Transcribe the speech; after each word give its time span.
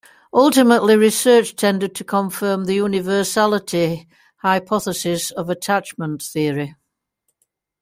Ultimately 0.33 0.95
research 0.95 1.55
tended 1.55 1.93
to 1.93 2.03
confirm 2.03 2.65
the 2.65 2.73
universality 2.73 4.07
hypothesis 4.39 5.29
of 5.29 5.47
attachment 5.47 6.23
theory. 6.23 6.73